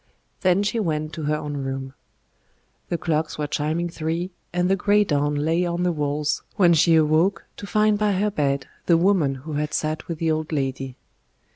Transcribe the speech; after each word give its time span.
Then 0.39 0.63
she 0.63 0.79
went 0.79 1.13
to 1.13 1.25
her 1.25 1.35
own 1.35 1.57
room. 1.57 1.93
The 2.89 2.97
clocks 2.97 3.37
were 3.37 3.45
chiming 3.45 3.87
three, 3.87 4.31
and 4.51 4.67
the 4.67 4.75
grey 4.75 5.03
dawn 5.03 5.35
lay 5.35 5.63
on 5.63 5.83
the 5.83 5.91
walls, 5.91 6.41
when 6.55 6.73
she 6.73 6.95
awoke 6.95 7.45
to 7.57 7.67
find 7.67 7.99
by 7.99 8.13
her 8.13 8.31
bed 8.31 8.65
the 8.87 8.97
woman 8.97 9.35
who 9.45 9.53
had 9.53 9.75
sat 9.75 10.07
with 10.07 10.17
the 10.17 10.31
old 10.31 10.51
lady. 10.51 10.95